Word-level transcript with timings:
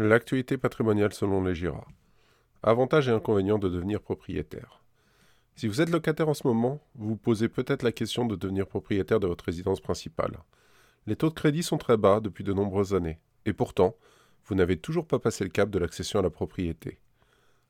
L'actualité 0.00 0.58
patrimoniale 0.58 1.12
selon 1.12 1.42
les 1.42 1.56
GIRA. 1.56 1.84
Avantages 2.62 3.08
et 3.08 3.12
inconvénients 3.12 3.58
de 3.58 3.68
devenir 3.68 4.00
propriétaire. 4.00 4.84
Si 5.56 5.66
vous 5.66 5.80
êtes 5.80 5.90
locataire 5.90 6.28
en 6.28 6.34
ce 6.34 6.46
moment, 6.46 6.80
vous 6.94 7.08
vous 7.08 7.16
posez 7.16 7.48
peut-être 7.48 7.82
la 7.82 7.90
question 7.90 8.24
de 8.24 8.36
devenir 8.36 8.68
propriétaire 8.68 9.18
de 9.18 9.26
votre 9.26 9.46
résidence 9.46 9.80
principale. 9.80 10.38
Les 11.08 11.16
taux 11.16 11.30
de 11.30 11.34
crédit 11.34 11.64
sont 11.64 11.78
très 11.78 11.96
bas 11.96 12.20
depuis 12.20 12.44
de 12.44 12.52
nombreuses 12.52 12.94
années, 12.94 13.18
et 13.44 13.52
pourtant, 13.52 13.96
vous 14.46 14.54
n'avez 14.54 14.76
toujours 14.76 15.04
pas 15.04 15.18
passé 15.18 15.42
le 15.42 15.50
cap 15.50 15.68
de 15.68 15.80
l'accession 15.80 16.20
à 16.20 16.22
la 16.22 16.30
propriété. 16.30 17.00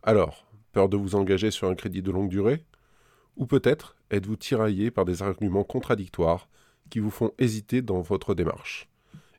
Alors, 0.03 0.47
peur 0.73 0.91
de 0.91 0.99
vous 0.99 1.15
engager 1.15 1.51
sur 1.51 1.71
un 1.71 1.75
crédit 1.75 2.03
de 2.03 2.11
longue 2.11 2.29
durée? 2.29 2.63
Ou 3.39 3.47
peut-être 3.47 3.97
êtes-vous 4.11 4.37
tiraillé 4.37 4.91
par 4.91 5.07
des 5.07 5.23
arguments 5.23 5.65
contradictoires 5.65 6.51
qui 6.91 6.99
vous 6.99 7.11
font 7.11 7.33
hésiter 7.39 7.81
dans 7.81 8.03
votre 8.03 8.35
démarche? 8.35 8.87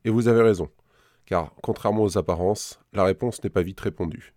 Et 0.06 0.10
vous 0.10 0.28
avez 0.28 0.42
raison 0.42 0.71
car 1.30 1.54
contrairement 1.61 2.04
aux 2.04 2.18
apparences, 2.18 2.80
la 2.91 3.04
réponse 3.04 3.43
n'est 3.43 3.52
pas 3.52 3.62
vite 3.62 3.80
répondue. 3.80 4.34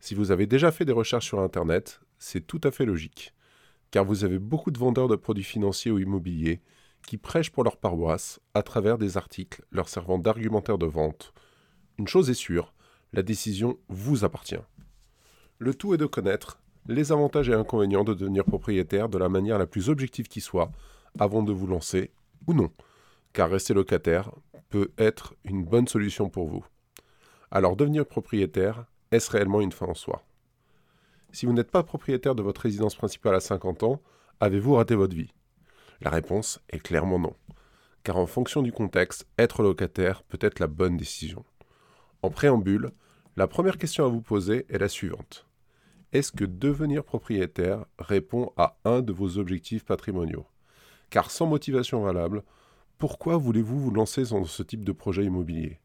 Si 0.00 0.16
vous 0.16 0.32
avez 0.32 0.48
déjà 0.48 0.72
fait 0.72 0.84
des 0.84 0.92
recherches 0.92 1.26
sur 1.26 1.38
Internet, 1.38 2.00
c'est 2.18 2.44
tout 2.44 2.60
à 2.64 2.72
fait 2.72 2.84
logique, 2.84 3.32
car 3.92 4.04
vous 4.04 4.24
avez 4.24 4.40
beaucoup 4.40 4.72
de 4.72 4.78
vendeurs 4.78 5.06
de 5.06 5.14
produits 5.14 5.44
financiers 5.44 5.92
ou 5.92 6.00
immobiliers 6.00 6.62
qui 7.06 7.16
prêchent 7.16 7.52
pour 7.52 7.62
leur 7.62 7.76
paroisse 7.76 8.40
à 8.54 8.64
travers 8.64 8.98
des 8.98 9.16
articles 9.16 9.62
leur 9.70 9.88
servant 9.88 10.18
d'argumentaire 10.18 10.78
de 10.78 10.86
vente. 10.86 11.32
Une 11.96 12.08
chose 12.08 12.28
est 12.28 12.34
sûre, 12.34 12.74
la 13.12 13.22
décision 13.22 13.78
vous 13.88 14.24
appartient. 14.24 14.56
Le 15.58 15.74
tout 15.74 15.94
est 15.94 15.98
de 15.98 16.06
connaître 16.06 16.58
les 16.88 17.12
avantages 17.12 17.50
et 17.50 17.54
inconvénients 17.54 18.04
de 18.04 18.14
devenir 18.14 18.44
propriétaire 18.44 19.08
de 19.10 19.18
la 19.18 19.28
manière 19.28 19.58
la 19.58 19.66
plus 19.66 19.88
objective 19.88 20.26
qui 20.26 20.40
soit, 20.40 20.72
avant 21.20 21.44
de 21.44 21.52
vous 21.52 21.68
lancer 21.68 22.10
ou 22.48 22.54
non, 22.54 22.72
car 23.32 23.50
rester 23.50 23.74
locataire 23.74 24.30
peut 24.68 24.90
être 24.98 25.34
une 25.44 25.64
bonne 25.64 25.88
solution 25.88 26.28
pour 26.28 26.46
vous. 26.46 26.64
Alors 27.50 27.76
devenir 27.76 28.06
propriétaire, 28.06 28.84
est-ce 29.10 29.30
réellement 29.30 29.60
une 29.60 29.72
fin 29.72 29.86
en 29.86 29.94
soi? 29.94 30.22
Si 31.32 31.46
vous 31.46 31.52
n'êtes 31.52 31.70
pas 31.70 31.82
propriétaire 31.82 32.34
de 32.34 32.42
votre 32.42 32.62
résidence 32.62 32.94
principale 32.94 33.34
à 33.34 33.40
50 33.40 33.82
ans, 33.82 34.00
avez-vous 34.40 34.74
raté 34.74 34.94
votre 34.94 35.14
vie? 35.14 35.32
La 36.00 36.10
réponse 36.10 36.60
est 36.70 36.78
clairement 36.78 37.18
non. 37.18 37.34
Car 38.02 38.16
en 38.16 38.26
fonction 38.26 38.62
du 38.62 38.72
contexte, 38.72 39.26
être 39.38 39.62
locataire 39.62 40.22
peut 40.22 40.38
être 40.40 40.58
la 40.58 40.66
bonne 40.66 40.96
décision. 40.96 41.44
En 42.22 42.30
préambule, 42.30 42.90
la 43.36 43.46
première 43.46 43.78
question 43.78 44.04
à 44.04 44.08
vous 44.08 44.22
poser 44.22 44.66
est 44.68 44.78
la 44.78 44.88
suivante. 44.88 45.46
Est-ce 46.12 46.32
que 46.32 46.44
devenir 46.44 47.04
propriétaire 47.04 47.84
répond 47.98 48.52
à 48.56 48.76
un 48.84 49.00
de 49.00 49.12
vos 49.12 49.38
objectifs 49.38 49.84
patrimoniaux? 49.84 50.46
Car 51.10 51.30
sans 51.30 51.46
motivation 51.46 52.02
valable, 52.02 52.42
pourquoi 53.00 53.38
voulez-vous 53.38 53.80
vous 53.80 53.90
lancer 53.90 54.24
dans 54.24 54.44
ce 54.44 54.62
type 54.62 54.84
de 54.84 54.92
projet 54.92 55.24
immobilier? 55.24 55.80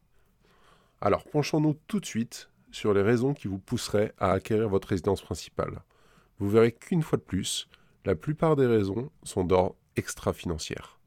Alors 1.00 1.24
penchons-nous 1.24 1.74
tout 1.86 1.98
de 1.98 2.04
suite 2.04 2.50
sur 2.70 2.92
les 2.92 3.00
raisons 3.00 3.32
qui 3.32 3.48
vous 3.48 3.58
pousseraient 3.58 4.12
à 4.18 4.32
acquérir 4.32 4.68
votre 4.68 4.88
résidence 4.88 5.22
principale. 5.22 5.80
Vous 6.38 6.50
verrez 6.50 6.72
qu'une 6.72 7.02
fois 7.02 7.16
de 7.16 7.22
plus, 7.22 7.70
la 8.04 8.16
plupart 8.16 8.54
des 8.54 8.66
raisons 8.66 9.10
sont 9.22 9.44
d'ordre 9.44 9.76
extra-financière. 9.96 11.00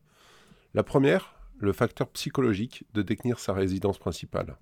La 0.73 0.81
première, 0.81 1.35
le 1.59 1.73
facteur 1.73 2.09
psychologique 2.09 2.85
de 2.95 3.03
détenir 3.03 3.37
sa 3.37 3.53
résidence 3.53 3.99
principale. 3.99 4.57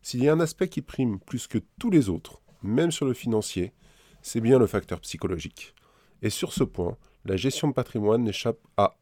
S'il 0.00 0.24
y 0.24 0.28
a 0.30 0.32
un 0.32 0.40
aspect 0.40 0.70
qui 0.70 0.80
prime 0.80 1.20
plus 1.20 1.48
que 1.48 1.58
tous 1.78 1.90
les 1.90 2.08
autres, 2.08 2.40
même 2.62 2.92
sur 2.92 3.04
le 3.04 3.12
financier, 3.12 3.74
c'est 4.22 4.40
bien 4.40 4.58
le 4.58 4.66
facteur 4.66 5.00
psychologique. 5.00 5.74
Et 6.22 6.30
sur 6.30 6.54
ce 6.54 6.64
point, 6.64 6.96
la 7.26 7.36
gestion 7.36 7.68
de 7.68 7.74
patrimoine 7.74 8.24
n'échappe 8.24 8.60
à 8.78 8.96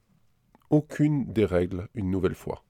aucune 0.75 1.33
des 1.33 1.45
règles 1.45 1.89
une 1.95 2.11
nouvelle 2.11 2.35
fois. 2.35 2.65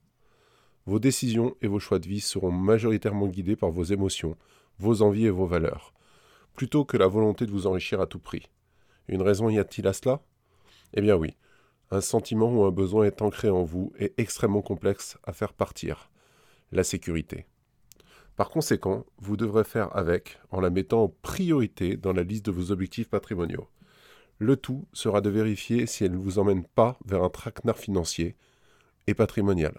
Vos 0.85 0.99
décisions 0.99 1.57
et 1.63 1.69
vos 1.69 1.79
choix 1.79 1.99
de 1.99 2.07
vie 2.07 2.21
seront 2.21 2.53
majoritairement 2.53 3.29
guidés 3.29 3.57
par 3.57 3.71
vos 3.71 3.85
émotions, 3.85 4.37
vos 4.79 5.01
envies 5.01 5.25
et 5.25 5.31
vos 5.31 5.47
valeurs, 5.47 5.95
plutôt 6.55 6.85
que 6.85 6.99
la 6.99 7.07
volonté 7.07 7.47
de 7.47 7.51
vous 7.51 7.67
enrichir 7.67 8.03
à 8.03 8.07
tout 8.07 8.19
prix. 8.19 8.51
Une 9.09 9.23
raison 9.23 9.49
y 9.49 9.59
a-t-il 9.59 9.89
à 9.89 9.95
cela? 9.95 10.21
Eh 10.93 11.01
bien 11.01 11.17
oui, 11.17 11.39
un 11.91 12.03
sentiment 12.03 12.53
ou 12.53 12.65
un 12.65 12.71
besoin 12.71 13.07
est 13.07 13.23
ancré 13.23 13.49
en 13.49 13.65
vous 13.65 13.95
et 13.99 14.13
extrêmement 14.19 14.61
complexe 14.61 15.17
à 15.25 15.33
faire 15.33 15.55
partir, 15.55 16.11
la 16.73 16.85
sécurité. 16.85 17.47
Par 18.37 18.51
conséquent, 18.51 19.07
vous 19.17 19.39
devrez 19.39 19.65
faire 19.65 19.97
avec 19.97 20.39
en 20.51 20.61
la 20.61 20.69
mettant 20.69 21.05
en 21.05 21.09
priorité 21.09 21.97
dans 21.97 22.13
la 22.13 22.23
liste 22.23 22.45
de 22.45 22.51
vos 22.51 22.71
objectifs 22.71 23.09
patrimoniaux. 23.09 23.67
Le 24.45 24.57
tout 24.57 24.87
sera 24.93 25.23
de 25.23 25.31
vérifier 25.31 25.87
si 25.87 26.05
elle 26.05 26.13
ne 26.13 26.19
vous 26.19 26.39
emmène 26.39 26.65
pas 26.65 26.99
vers 27.07 27.25
un 27.25 27.31
traquenard 27.31 27.79
financier 27.79 28.37
et 29.07 29.15
patrimonial. 29.15 29.73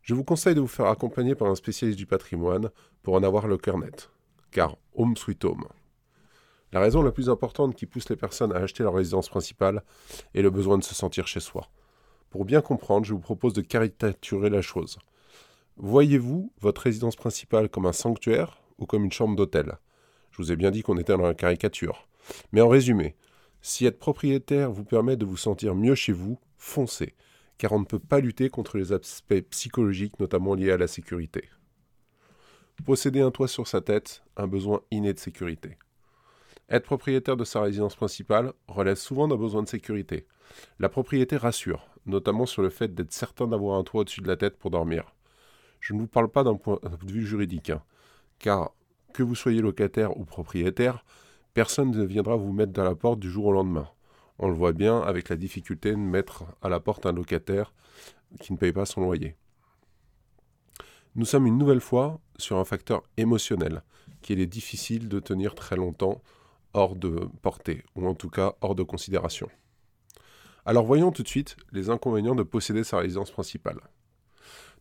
Je 0.00 0.14
vous 0.14 0.24
conseille 0.24 0.54
de 0.54 0.62
vous 0.62 0.66
faire 0.66 0.86
accompagner 0.86 1.34
par 1.34 1.48
un 1.48 1.54
spécialiste 1.54 1.98
du 1.98 2.06
patrimoine 2.06 2.70
pour 3.02 3.12
en 3.12 3.22
avoir 3.22 3.46
le 3.46 3.58
cœur 3.58 3.76
net, 3.76 4.08
car 4.50 4.78
home 4.94 5.14
sweet 5.14 5.44
home. 5.44 5.66
La 6.72 6.80
raison 6.80 7.02
la 7.02 7.12
plus 7.12 7.28
importante 7.28 7.76
qui 7.76 7.84
pousse 7.84 8.08
les 8.08 8.16
personnes 8.16 8.54
à 8.54 8.60
acheter 8.60 8.82
leur 8.82 8.94
résidence 8.94 9.28
principale 9.28 9.82
est 10.34 10.40
le 10.40 10.48
besoin 10.48 10.78
de 10.78 10.84
se 10.84 10.94
sentir 10.94 11.26
chez 11.26 11.40
soi. 11.40 11.68
Pour 12.30 12.46
bien 12.46 12.62
comprendre, 12.62 13.04
je 13.04 13.12
vous 13.12 13.20
propose 13.20 13.52
de 13.52 13.60
caricaturer 13.60 14.48
la 14.48 14.62
chose. 14.62 15.00
Voyez-vous 15.76 16.50
votre 16.62 16.80
résidence 16.80 17.16
principale 17.16 17.68
comme 17.68 17.84
un 17.84 17.92
sanctuaire 17.92 18.62
ou 18.78 18.86
comme 18.86 19.04
une 19.04 19.12
chambre 19.12 19.36
d'hôtel? 19.36 19.76
Je 20.30 20.38
vous 20.38 20.50
ai 20.50 20.56
bien 20.56 20.70
dit 20.70 20.80
qu'on 20.80 20.96
était 20.96 21.14
dans 21.14 21.26
la 21.26 21.34
caricature. 21.34 22.08
Mais 22.52 22.62
en 22.62 22.68
résumé, 22.68 23.16
si 23.62 23.86
être 23.86 23.98
propriétaire 23.98 24.70
vous 24.70 24.84
permet 24.84 25.16
de 25.16 25.24
vous 25.24 25.36
sentir 25.36 25.74
mieux 25.74 25.94
chez 25.94 26.12
vous, 26.12 26.38
foncez, 26.58 27.14
car 27.58 27.72
on 27.72 27.78
ne 27.78 27.84
peut 27.84 28.00
pas 28.00 28.20
lutter 28.20 28.50
contre 28.50 28.76
les 28.76 28.92
aspects 28.92 29.40
psychologiques, 29.50 30.18
notamment 30.18 30.54
liés 30.54 30.72
à 30.72 30.76
la 30.76 30.88
sécurité. 30.88 31.48
Posséder 32.84 33.20
un 33.20 33.30
toit 33.30 33.46
sur 33.46 33.68
sa 33.68 33.80
tête, 33.80 34.24
un 34.36 34.48
besoin 34.48 34.80
inné 34.90 35.12
de 35.14 35.18
sécurité. 35.20 35.78
Être 36.68 36.84
propriétaire 36.84 37.36
de 37.36 37.44
sa 37.44 37.60
résidence 37.60 37.94
principale 37.94 38.52
relève 38.66 38.96
souvent 38.96 39.28
d'un 39.28 39.36
besoin 39.36 39.62
de 39.62 39.68
sécurité. 39.68 40.26
La 40.80 40.88
propriété 40.88 41.36
rassure, 41.36 41.86
notamment 42.06 42.46
sur 42.46 42.62
le 42.62 42.70
fait 42.70 42.92
d'être 42.92 43.12
certain 43.12 43.46
d'avoir 43.46 43.78
un 43.78 43.84
toit 43.84 44.00
au-dessus 44.00 44.22
de 44.22 44.28
la 44.28 44.36
tête 44.36 44.58
pour 44.58 44.70
dormir. 44.70 45.14
Je 45.78 45.94
ne 45.94 46.00
vous 46.00 46.08
parle 46.08 46.28
pas 46.28 46.42
d'un 46.42 46.56
point 46.56 46.80
de 46.82 47.12
vue 47.12 47.24
juridique, 47.24 47.70
hein, 47.70 47.82
car 48.38 48.72
que 49.12 49.22
vous 49.22 49.34
soyez 49.34 49.60
locataire 49.60 50.16
ou 50.16 50.24
propriétaire, 50.24 51.04
personne 51.54 51.90
ne 51.90 52.04
viendra 52.04 52.36
vous 52.36 52.52
mettre 52.52 52.72
dans 52.72 52.84
la 52.84 52.94
porte 52.94 53.20
du 53.20 53.30
jour 53.30 53.46
au 53.46 53.52
lendemain. 53.52 53.88
On 54.38 54.48
le 54.48 54.54
voit 54.54 54.72
bien 54.72 55.00
avec 55.00 55.28
la 55.28 55.36
difficulté 55.36 55.90
de 55.90 55.96
mettre 55.96 56.44
à 56.62 56.68
la 56.68 56.80
porte 56.80 57.06
un 57.06 57.12
locataire 57.12 57.72
qui 58.40 58.52
ne 58.52 58.58
paye 58.58 58.72
pas 58.72 58.86
son 58.86 59.02
loyer. 59.02 59.36
Nous 61.14 61.26
sommes 61.26 61.46
une 61.46 61.58
nouvelle 61.58 61.80
fois 61.80 62.20
sur 62.38 62.56
un 62.56 62.64
facteur 62.64 63.02
émotionnel 63.18 63.82
qu'il 64.22 64.40
est 64.40 64.46
difficile 64.46 65.08
de 65.08 65.20
tenir 65.20 65.54
très 65.54 65.76
longtemps 65.76 66.22
hors 66.74 66.96
de 66.96 67.28
portée, 67.42 67.84
ou 67.94 68.06
en 68.06 68.14
tout 68.14 68.30
cas 68.30 68.54
hors 68.62 68.74
de 68.74 68.82
considération. 68.82 69.50
Alors 70.64 70.86
voyons 70.86 71.10
tout 71.10 71.22
de 71.22 71.28
suite 71.28 71.56
les 71.72 71.90
inconvénients 71.90 72.34
de 72.34 72.42
posséder 72.42 72.84
sa 72.84 72.98
résidence 72.98 73.30
principale. 73.30 73.80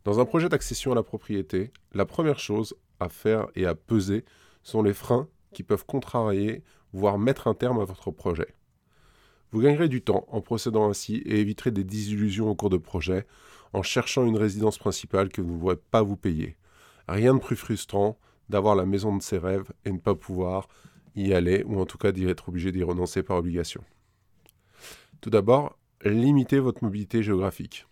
Dans 0.06 0.20
un 0.20 0.26
projet 0.26 0.48
d'accession 0.48 0.94
à 0.94 0.96
la 0.96 1.04
propriété, 1.04 1.72
la 1.94 2.06
première 2.06 2.40
chose 2.40 2.76
à 3.00 3.10
faire 3.10 3.48
et 3.56 3.66
à 3.66 3.76
peser 3.76 4.24
sont 4.64 4.84
les 4.84 4.94
freins 4.94 5.28
qui 5.54 5.64
peuvent 5.64 5.86
contrarier, 5.86 6.64
voire 6.94 7.18
mettre 7.18 7.48
un 7.48 7.54
terme 7.54 7.80
à 7.80 7.86
votre 7.86 8.12
projet. 8.12 8.56
Vous 9.52 9.62
gagnerez 9.62 9.90
du 9.90 10.02
temps 10.02 10.26
en 10.30 10.42
procédant 10.42 10.90
ainsi 10.90 11.18
et 11.18 11.40
éviterez 11.40 11.72
des 11.72 11.84
désillusions 11.84 12.50
au 12.50 12.56
cours 12.56 12.70
de 12.70 12.78
projet 12.78 13.26
en 13.74 13.84
cherchant 13.84 14.26
une 14.26 14.38
résidence 14.38 14.78
principale 14.78 15.30
que 15.30 15.42
vous 15.42 15.56
ne 15.56 15.60
pourrez 15.60 15.76
pas 15.76 16.02
vous 16.02 16.16
payer. 16.16 16.56
Rien 17.08 17.34
de 17.34 17.40
plus 17.40 17.56
frustrant 17.56 18.18
d'avoir 18.50 18.76
la 18.76 18.86
maison 18.86 19.16
de 19.16 19.22
ses 19.22 19.38
rêves 19.38 19.72
et 19.86 19.92
ne 19.92 19.98
pas 19.98 20.16
pouvoir 20.16 20.68
y 21.16 21.34
aller 21.34 21.64
ou 21.66 21.80
en 21.80 21.86
tout 21.86 21.98
cas 21.98 22.12
d'y 22.12 22.28
être 22.28 22.50
obligé 22.50 22.72
d'y 22.72 22.84
renoncer 22.84 23.24
par 23.24 23.38
obligation. 23.38 23.84
Tout 25.20 25.30
d'abord, 25.30 25.78
limitez 26.04 26.60
votre 26.60 26.84
mobilité 26.84 27.22
géographique. 27.22 27.86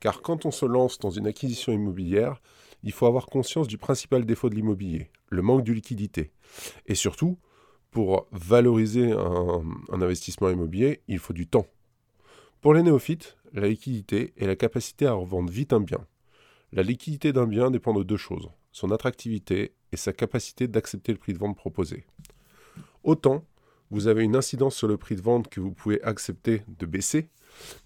Car 0.00 0.22
quand 0.22 0.46
on 0.46 0.50
se 0.50 0.66
lance 0.66 0.98
dans 0.98 1.10
une 1.10 1.26
acquisition 1.26 1.72
immobilière, 1.72 2.40
il 2.82 2.92
faut 2.92 3.06
avoir 3.06 3.26
conscience 3.26 3.68
du 3.68 3.78
principal 3.78 4.24
défaut 4.24 4.48
de 4.48 4.54
l'immobilier, 4.54 5.10
le 5.28 5.42
manque 5.42 5.64
de 5.64 5.72
liquidité. 5.72 6.32
Et 6.86 6.94
surtout, 6.94 7.38
pour 7.90 8.26
valoriser 8.32 9.12
un, 9.12 9.62
investissement 9.90 10.50
immobilier, 10.50 11.02
il 11.08 11.18
faut 11.18 11.32
du 11.32 11.46
temps. 11.46 11.66
Pour 12.60 12.74
les 12.74 12.82
néophytes, 12.82 13.36
la 13.52 13.68
liquidité 13.68 14.32
est 14.36 14.46
la 14.46 14.56
capacité 14.56 15.06
à 15.06 15.12
revendre 15.12 15.50
vite 15.50 15.72
un 15.72 15.80
bien. 15.80 16.06
La 16.72 16.82
liquidité 16.82 17.32
d'un 17.32 17.46
bien 17.46 17.70
dépend 17.70 17.92
de 17.92 18.02
deux 18.02 18.16
choses, 18.16 18.48
son 18.72 18.90
attractivité 18.92 19.74
et 19.92 19.96
sa 19.96 20.12
capacité 20.12 20.68
d'accepter 20.68 21.12
le 21.12 21.18
prix 21.18 21.34
de 21.34 21.38
vente 21.38 21.56
proposé. 21.56 22.06
Autant, 23.04 23.44
vous 23.90 24.06
avez 24.06 24.24
une 24.24 24.36
incidence 24.36 24.74
sur 24.74 24.88
le 24.88 24.96
prix 24.96 25.16
de 25.16 25.20
vente 25.20 25.48
que 25.48 25.60
vous 25.60 25.72
pouvez 25.72 26.02
accepter 26.02 26.62
de 26.66 26.86
baisser, 26.86 27.28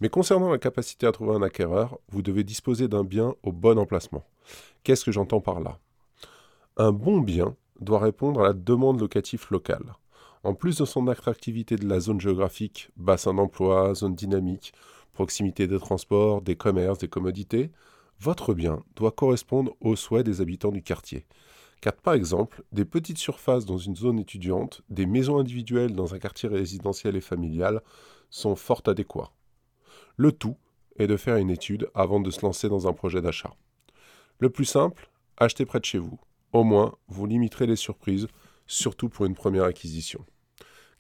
mais 0.00 0.08
concernant 0.08 0.50
la 0.50 0.58
capacité 0.58 1.06
à 1.06 1.12
trouver 1.12 1.34
un 1.34 1.42
acquéreur, 1.42 1.98
vous 2.08 2.22
devez 2.22 2.44
disposer 2.44 2.86
d'un 2.86 3.02
bien 3.02 3.34
au 3.42 3.50
bon 3.50 3.76
emplacement. 3.76 4.24
Qu'est-ce 4.84 5.04
que 5.04 5.12
j'entends 5.12 5.40
par 5.40 5.60
là? 5.60 5.78
Un 6.76 6.92
bon 6.92 7.18
bien 7.20 7.56
doit 7.80 8.00
répondre 8.00 8.40
à 8.40 8.48
la 8.48 8.52
demande 8.52 9.00
locative 9.00 9.46
locale. 9.50 9.94
En 10.44 10.54
plus 10.54 10.78
de 10.78 10.84
son 10.84 11.08
attractivité 11.08 11.76
de 11.76 11.88
la 11.88 12.00
zone 12.00 12.20
géographique, 12.20 12.90
bassin 12.96 13.34
d'emploi, 13.34 13.94
zone 13.94 14.14
dynamique, 14.14 14.72
proximité 15.12 15.66
des 15.66 15.78
transports, 15.78 16.42
des 16.42 16.56
commerces, 16.56 16.98
des 16.98 17.08
commodités, 17.08 17.70
Votre 18.20 18.54
bien 18.54 18.82
doit 18.94 19.10
correspondre 19.12 19.76
aux 19.80 19.96
souhaits 19.96 20.24
des 20.24 20.40
habitants 20.40 20.70
du 20.70 20.82
quartier. 20.82 21.26
Car 21.80 21.92
par 21.94 22.14
exemple, 22.14 22.62
des 22.72 22.84
petites 22.84 23.18
surfaces 23.18 23.66
dans 23.66 23.76
une 23.76 23.96
zone 23.96 24.18
étudiante, 24.18 24.82
des 24.88 25.06
maisons 25.06 25.38
individuelles 25.38 25.94
dans 25.94 26.14
un 26.14 26.18
quartier 26.18 26.48
résidentiel 26.48 27.16
et 27.16 27.20
familial 27.20 27.82
sont 28.30 28.56
fort 28.56 28.82
adéquats. 28.86 29.32
Le 30.16 30.32
tout 30.32 30.56
est 30.98 31.06
de 31.06 31.16
faire 31.16 31.36
une 31.36 31.50
étude 31.50 31.90
avant 31.94 32.20
de 32.20 32.30
se 32.30 32.40
lancer 32.40 32.68
dans 32.68 32.88
un 32.88 32.94
projet 32.94 33.20
d'achat. 33.20 33.54
Le 34.38 34.50
plus 34.50 34.64
simple, 34.64 35.10
achetez 35.38 35.64
près 35.64 35.80
de 35.80 35.84
chez 35.84 35.98
vous. 35.98 36.18
Au 36.52 36.62
moins, 36.62 36.94
vous 37.08 37.26
limiterez 37.26 37.66
les 37.66 37.76
surprises, 37.76 38.26
surtout 38.66 39.08
pour 39.08 39.24
une 39.24 39.34
première 39.34 39.64
acquisition. 39.64 40.24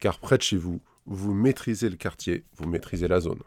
Car 0.00 0.18
près 0.18 0.38
de 0.38 0.42
chez 0.42 0.56
vous, 0.56 0.80
vous 1.04 1.34
maîtrisez 1.34 1.88
le 1.90 1.96
quartier, 1.96 2.44
vous 2.56 2.66
maîtrisez 2.66 3.08
la 3.08 3.20
zone. 3.20 3.42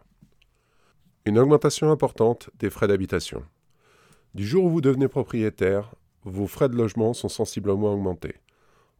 Une 1.26 1.40
augmentation 1.40 1.92
importante 1.92 2.50
des 2.60 2.70
frais 2.70 2.88
d'habitation. 2.88 3.44
Du 4.36 4.46
jour 4.48 4.66
où 4.66 4.70
vous 4.70 4.82
devenez 4.82 5.08
propriétaire, 5.08 5.96
vos 6.24 6.48
frais 6.48 6.70
de 6.70 6.76
logement 6.76 7.14
sont 7.14 7.30
sensiblement 7.30 7.94
augmentés. 7.94 8.36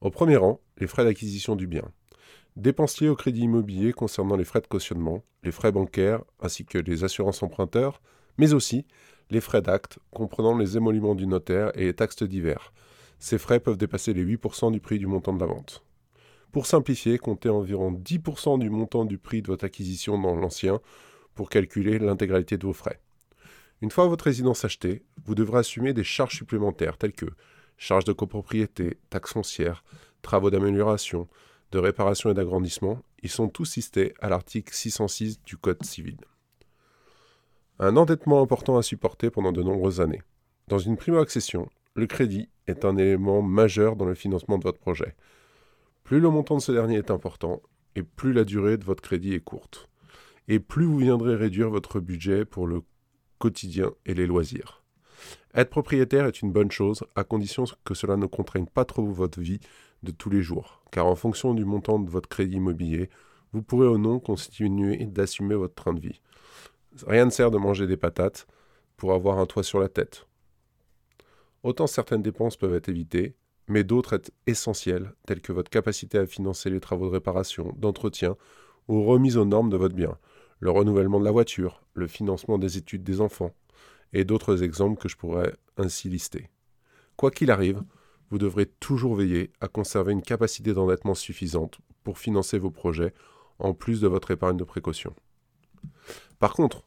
Au 0.02 0.10
premier 0.10 0.38
rang, 0.38 0.60
les 0.78 0.88
frais 0.88 1.04
d'acquisition 1.04 1.56
du 1.56 1.68
bien. 1.68 1.84
Dépensiers 2.56 3.10
au 3.10 3.16
crédit 3.16 3.42
immobilier 3.42 3.94
concernant 3.94 4.36
les 4.36 4.44
frais 4.44 4.62
de 4.62 4.68
cautionnement, 4.68 5.24
les 5.44 5.52
frais 5.52 5.72
bancaires 5.72 6.24
ainsi 6.42 6.66
que 6.66 6.78
les 6.78 7.04
assurances 7.04 7.44
emprunteurs, 7.44 8.02
mais 8.38 8.54
aussi 8.54 8.86
les 9.30 9.42
frais 9.42 9.62
d'acte 9.62 10.00
comprenant 10.12 10.58
les 10.58 10.78
émoluments 10.78 11.16
du 11.16 11.28
notaire 11.28 11.72
et 11.76 11.86
les 11.86 11.94
taxes 11.94 12.24
divers. 12.24 12.74
Ces 13.20 13.38
frais 13.38 13.60
peuvent 13.60 13.78
dépasser 13.78 14.14
les 14.14 14.26
8% 14.26 14.72
du 14.72 14.80
prix 14.80 14.98
du 14.98 15.08
montant 15.08 15.34
de 15.34 15.40
la 15.40 15.46
vente. 15.46 15.84
Pour 16.52 16.66
simplifier, 16.66 17.18
comptez 17.18 17.50
environ 17.50 17.92
10% 17.92 18.60
du 18.60 18.70
montant 18.70 19.06
du 19.06 19.18
prix 19.18 19.42
de 19.42 19.48
votre 19.48 19.66
acquisition 19.66 20.20
dans 20.20 20.36
l'ancien 20.36 20.80
pour 21.36 21.50
calculer 21.50 22.00
l'intégralité 22.00 22.58
de 22.58 22.66
vos 22.66 22.74
frais. 22.74 23.00
Une 23.82 23.92
fois 23.92 24.08
votre 24.08 24.26
résidence 24.26 24.66
achetée, 24.66 25.04
vous 25.24 25.36
devrez 25.36 25.60
assumer 25.60 25.94
des 25.94 26.04
charges 26.04 26.36
supplémentaires 26.36 26.98
telles 26.98 27.14
que 27.14 27.28
charges 27.78 28.06
de 28.06 28.14
copropriété, 28.14 28.98
taxes 29.10 29.34
foncières, 29.34 29.84
travaux 30.22 30.50
d'amélioration, 30.50 31.28
de 31.72 31.80
réparation 31.80 32.30
et 32.32 32.34
d'agrandissement. 32.34 33.02
Ils 33.22 33.30
sont 33.30 33.48
tous 33.48 33.76
listés 33.76 34.14
à 34.20 34.30
l'article 34.30 34.74
606 34.74 35.44
du 35.44 35.56
Code 35.56 35.84
civil. 35.86 36.18
Un 37.82 37.96
endettement 37.96 38.42
important 38.42 38.78
à 38.78 38.84
supporter 38.84 39.32
pendant 39.32 39.54
de 39.54 39.64
nombreuses 39.64 40.02
années. 40.02 40.22
Dans 40.68 40.80
une 40.80 40.98
primo-accession, 40.98 41.70
le 41.96 42.08
crédit 42.08 42.50
est 42.68 42.84
un 42.84 42.98
élément 42.98 43.42
majeur 43.42 43.96
dans 43.96 44.04
le 44.04 44.16
financement 44.16 44.58
de 44.58 44.66
votre 44.66 44.80
projet. 44.80 45.16
Plus 46.04 46.20
le 46.20 46.30
montant 46.30 46.58
de 46.58 46.62
ce 46.62 46.74
dernier 46.74 46.98
est 46.98 47.10
important, 47.10 47.62
et 47.96 48.04
plus 48.04 48.34
la 48.34 48.44
durée 48.44 48.78
de 48.78 48.84
votre 48.84 49.02
crédit 49.02 49.34
est 49.34 49.40
courte, 49.40 49.88
et 50.50 50.60
plus 50.60 50.84
vous 50.84 50.98
viendrez 50.98 51.36
réduire 51.36 51.70
votre 51.70 52.02
budget 52.02 52.44
pour 52.44 52.68
le 52.68 52.82
quotidien 53.38 53.92
et 54.06 54.14
les 54.14 54.28
loisirs. 54.28 54.84
Être 55.56 55.70
propriétaire 55.70 56.26
est 56.26 56.42
une 56.42 56.52
bonne 56.52 56.72
chose, 56.72 57.06
à 57.16 57.24
condition 57.24 57.64
que 57.86 57.94
cela 57.94 58.18
ne 58.18 58.26
contraigne 58.26 58.66
pas 58.66 58.84
trop 58.84 59.06
votre 59.06 59.40
vie 59.40 59.62
de 60.04 60.12
tous 60.12 60.30
les 60.30 60.42
jours, 60.42 60.84
car 60.92 61.08
en 61.08 61.16
fonction 61.16 61.54
du 61.54 61.64
montant 61.64 62.00
de 62.00 62.10
votre 62.10 62.28
crédit 62.28 62.58
immobilier, 62.58 63.10
vous 63.54 63.62
pourrez 63.62 63.88
ou 63.88 63.98
non 63.98 64.20
continuer 64.20 64.98
d'assumer 65.06 65.56
votre 65.56 65.76
train 65.76 65.94
de 65.94 66.02
vie. 66.02 66.20
Rien 67.06 67.26
ne 67.26 67.30
sert 67.30 67.52
de 67.52 67.58
manger 67.58 67.88
des 67.88 67.98
patates 67.98 68.48
pour 68.98 69.14
avoir 69.14 69.40
un 69.40 69.46
toit 69.46 69.64
sur 69.64 69.80
la 69.80 69.90
tête. 69.90 70.28
Autant 71.64 71.88
certaines 71.88 72.22
dépenses 72.22 72.58
peuvent 72.58 72.74
être 72.74 72.90
évitées, 72.90 73.36
mais 73.68 73.84
d'autres 73.84 74.16
sont 74.16 74.32
essentielles, 74.48 75.14
telles 75.28 75.42
que 75.42 75.54
votre 75.54 75.70
capacité 75.70 76.18
à 76.18 76.26
financer 76.26 76.70
les 76.70 76.80
travaux 76.80 77.08
de 77.08 77.14
réparation, 77.14 77.74
d'entretien 77.78 78.36
ou 78.88 79.04
remise 79.04 79.38
aux 79.38 79.46
normes 79.46 79.70
de 79.70 79.78
votre 79.78 79.96
bien, 79.96 80.18
le 80.60 80.72
renouvellement 80.72 81.20
de 81.20 81.26
la 81.26 81.32
voiture, 81.32 81.84
le 81.94 82.08
financement 82.08 82.58
des 82.58 82.78
études 82.78 83.04
des 83.04 83.22
enfants, 83.22 83.54
et 84.14 84.26
d'autres 84.26 84.64
exemples 84.64 85.00
que 85.00 85.10
je 85.10 85.18
pourrais 85.18 85.54
ainsi 85.78 86.10
lister. 86.10 86.50
Quoi 87.16 87.30
qu'il 87.32 87.52
arrive, 87.52 87.84
vous 88.32 88.38
devrez 88.38 88.66
toujours 88.66 89.16
veiller 89.16 89.52
à 89.60 89.68
conserver 89.68 90.14
une 90.14 90.22
capacité 90.22 90.74
d'endettement 90.74 91.16
suffisante 91.16 91.80
pour 92.04 92.18
financer 92.18 92.58
vos 92.58 92.72
projets, 92.72 93.14
en 93.60 93.74
plus 93.74 94.02
de 94.02 94.08
votre 94.08 94.32
épargne 94.32 94.58
de 94.58 94.64
précaution. 94.64 95.14
Par 96.40 96.54
contre, 96.54 96.84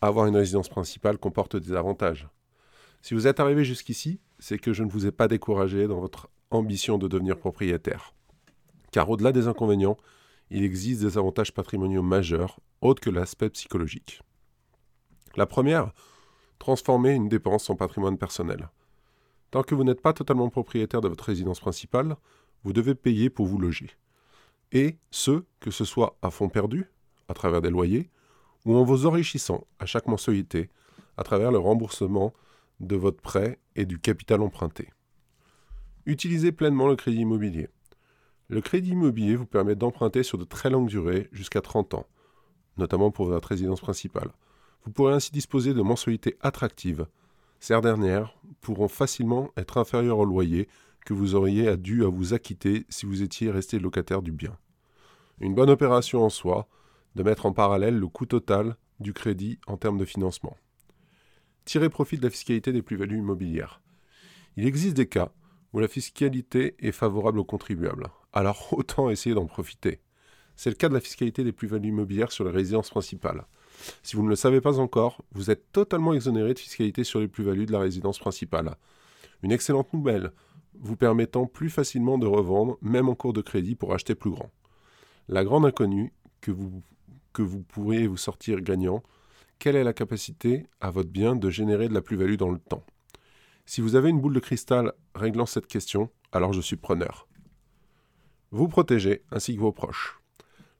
avoir 0.00 0.26
une 0.26 0.36
résidence 0.36 0.68
principale 0.68 1.18
comporte 1.18 1.56
des 1.56 1.72
avantages. 1.72 2.28
Si 3.02 3.14
vous 3.14 3.26
êtes 3.26 3.40
arrivé 3.40 3.64
jusqu'ici, 3.64 4.20
c'est 4.38 4.58
que 4.58 4.72
je 4.72 4.82
ne 4.82 4.90
vous 4.90 5.06
ai 5.06 5.12
pas 5.12 5.28
découragé 5.28 5.86
dans 5.86 6.00
votre 6.00 6.28
ambition 6.50 6.98
de 6.98 7.08
devenir 7.08 7.38
propriétaire. 7.38 8.14
Car 8.92 9.08
au-delà 9.08 9.32
des 9.32 9.48
inconvénients, 9.48 9.96
il 10.50 10.64
existe 10.64 11.02
des 11.02 11.18
avantages 11.18 11.52
patrimoniaux 11.52 12.02
majeurs, 12.02 12.60
autres 12.80 13.00
que 13.00 13.10
l'aspect 13.10 13.50
psychologique. 13.50 14.20
La 15.36 15.46
première, 15.46 15.92
transformer 16.58 17.12
une 17.12 17.28
dépense 17.28 17.68
en 17.68 17.76
patrimoine 17.76 18.18
personnel. 18.18 18.70
Tant 19.50 19.62
que 19.62 19.74
vous 19.74 19.84
n'êtes 19.84 20.00
pas 20.00 20.12
totalement 20.12 20.48
propriétaire 20.48 21.00
de 21.00 21.08
votre 21.08 21.24
résidence 21.24 21.60
principale, 21.60 22.16
vous 22.64 22.72
devez 22.72 22.94
payer 22.94 23.30
pour 23.30 23.46
vous 23.46 23.58
loger. 23.58 23.90
Et 24.72 24.96
ce, 25.10 25.44
que 25.60 25.70
ce 25.70 25.84
soit 25.84 26.16
à 26.22 26.30
fond 26.30 26.48
perdu, 26.48 26.90
à 27.28 27.34
travers 27.34 27.62
des 27.62 27.70
loyers, 27.70 28.10
ou 28.66 28.76
en 28.76 28.84
vous 28.84 29.06
enrichissant 29.06 29.66
à 29.78 29.86
chaque 29.86 30.08
mensualité, 30.08 30.68
à 31.16 31.22
travers 31.22 31.50
le 31.50 31.58
remboursement 31.58 32.34
de 32.80 32.96
votre 32.96 33.22
prêt 33.22 33.58
et 33.76 33.86
du 33.86 33.98
capital 33.98 34.42
emprunté. 34.42 34.90
Utilisez 36.04 36.52
pleinement 36.52 36.88
le 36.88 36.96
crédit 36.96 37.20
immobilier. 37.20 37.68
Le 38.48 38.60
crédit 38.60 38.90
immobilier 38.90 39.36
vous 39.36 39.46
permet 39.46 39.76
d'emprunter 39.76 40.22
sur 40.22 40.36
de 40.36 40.44
très 40.44 40.68
longues 40.68 40.88
durées, 40.88 41.28
jusqu'à 41.32 41.60
30 41.60 41.94
ans, 41.94 42.06
notamment 42.76 43.10
pour 43.10 43.26
votre 43.26 43.48
résidence 43.48 43.80
principale. 43.80 44.30
Vous 44.84 44.92
pourrez 44.92 45.14
ainsi 45.14 45.32
disposer 45.32 45.72
de 45.72 45.82
mensualités 45.82 46.36
attractives. 46.40 47.06
Ces 47.60 47.80
dernières 47.80 48.36
pourront 48.60 48.88
facilement 48.88 49.50
être 49.56 49.78
inférieures 49.78 50.18
au 50.18 50.24
loyer 50.24 50.68
que 51.04 51.14
vous 51.14 51.34
auriez 51.34 51.76
dû 51.76 52.04
à 52.04 52.08
vous 52.08 52.34
acquitter 52.34 52.84
si 52.88 53.06
vous 53.06 53.22
étiez 53.22 53.50
resté 53.50 53.78
locataire 53.78 54.22
du 54.22 54.32
bien. 54.32 54.56
Une 55.40 55.54
bonne 55.54 55.70
opération 55.70 56.24
en 56.24 56.28
soi, 56.30 56.68
de 57.16 57.22
mettre 57.22 57.46
en 57.46 57.52
parallèle 57.52 57.98
le 57.98 58.08
coût 58.08 58.26
total 58.26 58.76
du 59.00 59.14
crédit 59.14 59.58
en 59.66 59.78
termes 59.78 59.96
de 59.96 60.04
financement. 60.04 60.54
Tirez 61.64 61.88
profit 61.88 62.18
de 62.18 62.22
la 62.22 62.30
fiscalité 62.30 62.72
des 62.72 62.82
plus-values 62.82 63.18
immobilières. 63.18 63.80
Il 64.58 64.66
existe 64.66 64.96
des 64.96 65.08
cas 65.08 65.32
où 65.72 65.80
la 65.80 65.88
fiscalité 65.88 66.76
est 66.78 66.92
favorable 66.92 67.38
aux 67.38 67.44
contribuables, 67.44 68.08
alors 68.34 68.68
autant 68.72 69.08
essayer 69.08 69.34
d'en 69.34 69.46
profiter. 69.46 70.00
C'est 70.56 70.68
le 70.68 70.76
cas 70.76 70.90
de 70.90 70.94
la 70.94 71.00
fiscalité 71.00 71.42
des 71.42 71.52
plus-values 71.52 71.88
immobilières 71.88 72.32
sur 72.32 72.44
les 72.44 72.50
résidences 72.50 72.90
principales. 72.90 73.46
Si 74.02 74.14
vous 74.14 74.22
ne 74.22 74.28
le 74.28 74.36
savez 74.36 74.60
pas 74.60 74.78
encore, 74.78 75.24
vous 75.32 75.50
êtes 75.50 75.72
totalement 75.72 76.12
exonéré 76.12 76.52
de 76.52 76.58
fiscalité 76.58 77.02
sur 77.02 77.20
les 77.20 77.28
plus-values 77.28 77.66
de 77.66 77.72
la 77.72 77.80
résidence 77.80 78.18
principale. 78.18 78.76
Une 79.42 79.52
excellente 79.52 79.92
nouvelle, 79.94 80.32
vous 80.78 80.96
permettant 80.96 81.46
plus 81.46 81.70
facilement 81.70 82.18
de 82.18 82.26
revendre, 82.26 82.76
même 82.82 83.08
en 83.08 83.14
cours 83.14 83.32
de 83.32 83.40
crédit, 83.40 83.74
pour 83.74 83.94
acheter 83.94 84.14
plus 84.14 84.30
grand. 84.30 84.50
La 85.28 85.44
grande 85.44 85.64
inconnue, 85.64 86.12
que 86.42 86.50
vous, 86.50 86.82
vous 87.42 87.60
pourriez 87.60 88.06
vous 88.06 88.16
sortir 88.16 88.60
gagnant, 88.60 89.02
quelle 89.58 89.76
est 89.76 89.84
la 89.84 89.92
capacité 89.92 90.66
à 90.80 90.90
votre 90.90 91.10
bien 91.10 91.36
de 91.36 91.50
générer 91.50 91.88
de 91.88 91.94
la 91.94 92.02
plus-value 92.02 92.36
dans 92.36 92.50
le 92.50 92.58
temps? 92.58 92.84
Si 93.64 93.80
vous 93.80 93.96
avez 93.96 94.10
une 94.10 94.20
boule 94.20 94.34
de 94.34 94.40
cristal 94.40 94.92
réglant 95.14 95.46
cette 95.46 95.66
question, 95.66 96.10
alors 96.32 96.52
je 96.52 96.60
suis 96.60 96.76
preneur. 96.76 97.26
Vous 98.50 98.68
protéger 98.68 99.22
ainsi 99.30 99.56
que 99.56 99.60
vos 99.60 99.72
proches. 99.72 100.20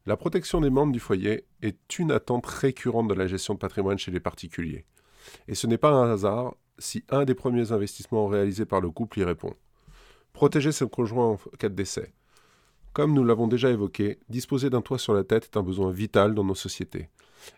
La 0.06 0.16
protection 0.16 0.60
des 0.60 0.70
membres 0.70 0.92
du 0.92 1.00
foyer 1.00 1.46
est 1.62 1.98
une 1.98 2.12
attente 2.12 2.46
récurrente 2.46 3.08
de 3.08 3.14
la 3.14 3.26
gestion 3.26 3.54
de 3.54 3.58
patrimoine 3.58 3.98
chez 3.98 4.12
les 4.12 4.20
particuliers. 4.20 4.84
Et 5.48 5.56
ce 5.56 5.66
n'est 5.66 5.78
pas 5.78 5.90
un 5.90 6.12
hasard 6.12 6.54
si 6.78 7.02
un 7.08 7.24
des 7.24 7.34
premiers 7.34 7.72
investissements 7.72 8.28
réalisés 8.28 8.66
par 8.66 8.80
le 8.80 8.90
couple 8.90 9.18
y 9.18 9.24
répond. 9.24 9.54
Protéger 10.32 10.70
son 10.70 10.86
conjoint 10.86 11.30
en 11.30 11.36
cas 11.58 11.68
de 11.68 11.74
décès. 11.74 12.12
Comme 12.96 13.12
nous 13.12 13.24
l'avons 13.24 13.46
déjà 13.46 13.68
évoqué, 13.70 14.20
disposer 14.30 14.70
d'un 14.70 14.80
toit 14.80 14.98
sur 14.98 15.12
la 15.12 15.22
tête 15.22 15.44
est 15.44 15.58
un 15.58 15.62
besoin 15.62 15.90
vital 15.90 16.34
dans 16.34 16.44
nos 16.44 16.54
sociétés 16.54 17.10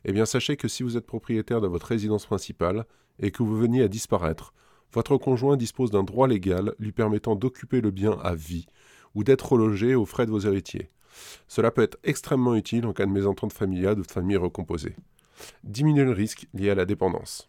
eh 0.04 0.12
bien 0.12 0.26
sachez 0.26 0.56
que 0.56 0.68
si 0.68 0.82
vous 0.82 0.96
êtes 0.96 1.06
propriétaire 1.06 1.60
de 1.60 1.68
votre 1.68 1.86
résidence 1.86 2.26
principale 2.26 2.86
et 3.20 3.30
que 3.30 3.42
vous 3.42 3.56
veniez 3.56 3.82
à 3.82 3.88
disparaître, 3.88 4.52
votre 4.92 5.16
conjoint 5.16 5.56
dispose 5.56 5.90
d'un 5.90 6.02
droit 6.02 6.26
légal 6.26 6.74
lui 6.78 6.92
permettant 6.92 7.36
d'occuper 7.36 7.80
le 7.80 7.90
bien 7.90 8.18
à 8.22 8.34
vie 8.34 8.66
ou 9.14 9.24
d'être 9.24 9.52
relogé 9.52 9.94
aux 9.94 10.06
frais 10.06 10.26
de 10.26 10.30
vos 10.30 10.40
héritiers. 10.40 10.90
Cela 11.46 11.70
peut 11.70 11.82
être 11.82 11.98
extrêmement 12.04 12.54
utile 12.54 12.86
en 12.86 12.92
cas 12.92 13.06
de 13.06 13.12
mésentente 13.12 13.52
familiale 13.52 13.98
ou 13.98 14.02
de 14.02 14.10
famille 14.10 14.36
recomposée. 14.36 14.96
Diminuer 15.64 16.04
le 16.04 16.12
risque 16.12 16.46
lié 16.54 16.70
à 16.70 16.74
la 16.74 16.84
dépendance. 16.84 17.48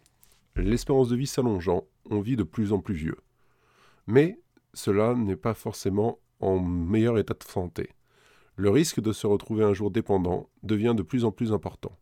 L'espérance 0.56 1.10
de 1.10 1.16
vie 1.16 1.28
s'allongeant, 1.28 1.86
on 2.10 2.22
vit 2.22 2.36
de 2.36 2.44
plus 2.44 2.74
en 2.74 2.80
plus 2.80 2.96
vieux. 2.96 3.18
Mais 4.08 4.40
cela 4.74 5.16
n'est 5.16 5.36
pas 5.36 5.54
forcément 5.54 6.20
en 6.40 6.60
meilleur 6.60 7.18
état 7.18 7.34
de 7.34 7.44
santé. 7.44 7.90
Le 8.56 8.70
risque 8.70 9.00
de 9.00 9.14
se 9.14 9.28
retrouver 9.28 9.64
un 9.64 9.74
jour 9.74 9.92
dépendant 9.92 10.50
devient 10.64 10.94
de 10.96 11.04
plus 11.04 11.24
en 11.24 11.32
plus 11.32 11.54
important. 11.54 11.98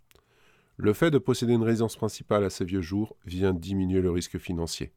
Le 0.75 0.93
fait 0.93 1.11
de 1.11 1.17
posséder 1.17 1.53
une 1.53 1.63
résidence 1.63 1.95
principale 1.95 2.43
à 2.43 2.49
ces 2.49 2.65
vieux 2.65 2.81
jours 2.81 3.15
vient 3.25 3.53
diminuer 3.53 4.01
le 4.01 4.11
risque 4.11 4.37
financier. 4.37 4.91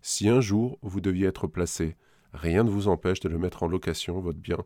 Si 0.00 0.28
un 0.28 0.40
jour 0.40 0.78
vous 0.82 1.00
deviez 1.00 1.26
être 1.26 1.46
placé, 1.46 1.96
rien 2.32 2.64
ne 2.64 2.70
vous 2.70 2.88
empêche 2.88 3.20
de 3.20 3.28
le 3.28 3.38
mettre 3.38 3.62
en 3.62 3.68
location, 3.68 4.20
votre 4.20 4.38
bien, 4.38 4.58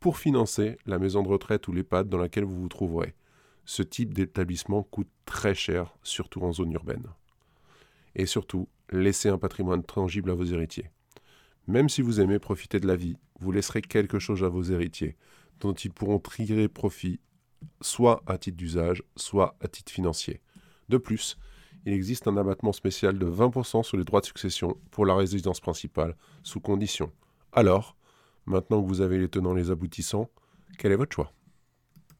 pour 0.00 0.18
financer 0.18 0.76
la 0.86 0.98
maison 0.98 1.22
de 1.22 1.28
retraite 1.28 1.66
ou 1.68 1.72
l'EHPAD 1.72 2.08
dans 2.08 2.18
laquelle 2.18 2.44
vous 2.44 2.60
vous 2.60 2.68
trouverez. 2.68 3.14
Ce 3.64 3.82
type 3.82 4.12
d'établissement 4.12 4.82
coûte 4.82 5.08
très 5.24 5.54
cher, 5.54 5.96
surtout 6.02 6.42
en 6.42 6.52
zone 6.52 6.72
urbaine. 6.72 7.06
Et 8.14 8.26
surtout, 8.26 8.68
laissez 8.90 9.28
un 9.28 9.38
patrimoine 9.38 9.82
tangible 9.82 10.30
à 10.30 10.34
vos 10.34 10.44
héritiers. 10.44 10.90
Même 11.66 11.88
si 11.88 12.02
vous 12.02 12.20
aimez 12.20 12.38
profiter 12.38 12.78
de 12.78 12.86
la 12.86 12.96
vie, 12.96 13.16
vous 13.40 13.50
laisserez 13.50 13.80
quelque 13.80 14.18
chose 14.18 14.44
à 14.44 14.48
vos 14.48 14.62
héritiers, 14.62 15.16
dont 15.60 15.72
ils 15.72 15.90
pourront 15.90 16.18
tirer 16.18 16.68
profit, 16.68 17.20
soit 17.80 18.22
à 18.26 18.36
titre 18.38 18.56
d'usage, 18.56 19.02
soit 19.16 19.56
à 19.60 19.68
titre 19.68 19.90
financier. 19.90 20.40
De 20.88 20.98
plus, 20.98 21.38
il 21.86 21.92
existe 21.92 22.28
un 22.28 22.36
abattement 22.36 22.72
spécial 22.72 23.18
de 23.18 23.26
20% 23.26 23.82
sur 23.82 23.96
les 23.96 24.04
droits 24.04 24.20
de 24.20 24.26
succession 24.26 24.76
pour 24.90 25.06
la 25.06 25.14
résidence 25.14 25.60
principale, 25.60 26.16
sous 26.42 26.60
condition. 26.60 27.12
Alors, 27.52 27.96
maintenant 28.46 28.82
que 28.82 28.88
vous 28.88 29.00
avez 29.00 29.18
les 29.18 29.28
tenants 29.28 29.54
les 29.54 29.70
aboutissants, 29.70 30.30
quel 30.78 30.92
est 30.92 30.96
votre 30.96 31.14
choix? 31.14 31.32